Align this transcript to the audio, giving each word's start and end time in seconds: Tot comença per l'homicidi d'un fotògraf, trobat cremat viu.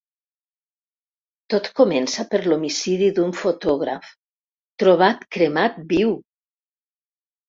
Tot 1.53 1.67
comença 1.79 2.23
per 2.31 2.39
l'homicidi 2.45 3.09
d'un 3.19 3.33
fotògraf, 3.41 4.07
trobat 4.85 5.21
cremat 5.37 5.77
viu. 5.93 6.15